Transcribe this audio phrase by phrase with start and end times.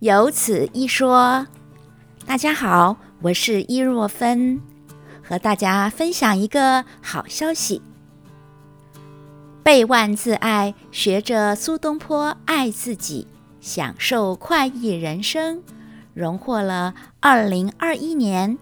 [0.00, 1.46] 有此一说。
[2.24, 4.58] 大家好，我是伊若芬，
[5.22, 7.82] 和大家分享一个好消息。
[9.62, 13.26] 背万自爱，学着苏东坡爱自己，
[13.60, 15.62] 享受快意人生，
[16.14, 18.56] 荣获了二零二一年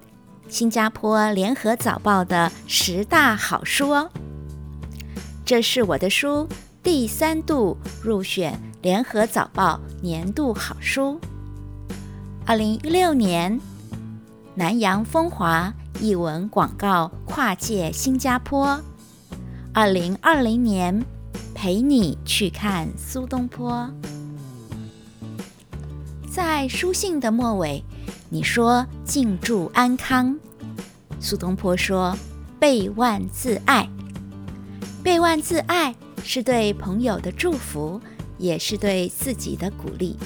[0.49, 4.11] 新加坡联合早报的十大好书哦。
[5.45, 6.49] 这是我的书
[6.91, 11.21] 第三度入选联合早报年度好书。
[12.47, 13.61] 二零一六年，
[14.55, 18.81] 南洋风华译文广告跨界新加坡。
[19.75, 21.05] 二零二零年，
[21.55, 23.87] 陪你去看苏东坡。
[26.33, 27.85] 在书信的末尾，
[28.31, 30.35] 你说静祝安康。
[31.21, 32.17] 苏东坡说
[32.59, 33.87] 备万自爱，
[35.03, 35.95] 备万自爱
[36.25, 38.01] 是对朋友的祝福，
[38.39, 40.17] 也是对自己的鼓励。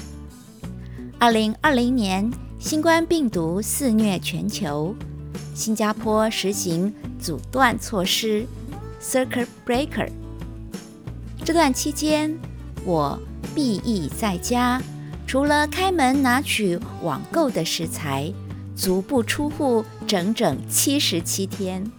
[1.19, 4.95] 二零二零年，新冠病毒肆虐全球，
[5.55, 8.47] 新加坡实行阻断措施
[9.01, 10.11] （Circuit Breaker）。
[11.45, 12.37] 这段期间，
[12.85, 13.19] 我
[13.55, 14.81] 闭役在家，
[15.27, 18.33] 除了开门拿取网购的食材，
[18.75, 21.91] 足不出户整整七十七天。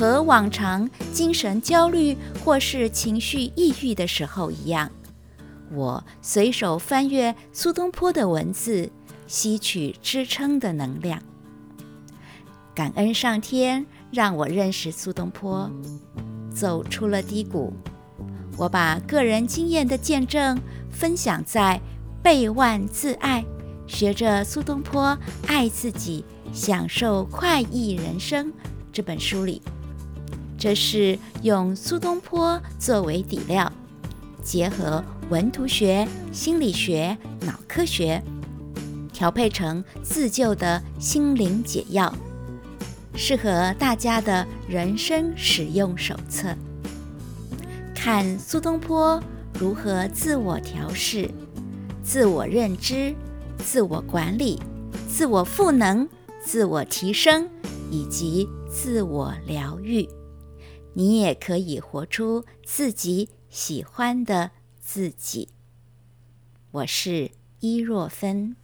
[0.00, 4.90] 和往常精神焦虑或是情绪抑郁的时候一样。
[5.70, 8.90] 我随手翻阅苏东坡的文字，
[9.26, 11.22] 吸取支撑的能量。
[12.74, 15.70] 感恩上天让我认识苏东坡，
[16.50, 17.70] 走出了低谷。
[18.56, 20.58] 我把个人经验的见证
[20.90, 21.78] 分享在
[22.22, 23.42] 《背万自爱》，
[23.86, 25.14] 学着苏东坡
[25.46, 28.50] 爱自己，享受快意人生
[28.90, 29.60] 这本书里。
[30.60, 33.72] 这是用苏东坡作为底料。
[34.42, 38.22] 结合文图学、心理学、脑科学，
[39.10, 42.14] 调配成自救的心灵解药，
[43.14, 46.54] 适合大家的人生使用手册。
[47.94, 49.22] 看苏东坡
[49.58, 51.30] 如何自我调试、
[52.02, 53.14] 自我认知、
[53.56, 54.60] 自我管理、
[55.08, 56.06] 自我赋能、
[56.44, 57.48] 自我提升
[57.90, 60.06] 以及自我疗愈，
[60.94, 63.30] 你也可以活出自己。
[63.50, 65.48] 喜欢的自己，
[66.70, 68.54] 我是伊若芬。